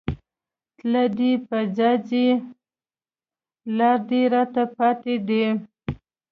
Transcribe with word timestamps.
تله 0.77 1.03
دې 1.17 1.31
په 1.47 1.57
ځائے، 1.75 2.27
لا 3.77 3.91
دې 4.07 4.21
راتله 4.33 4.63
پاتې 4.75 5.15
دي 5.27 5.43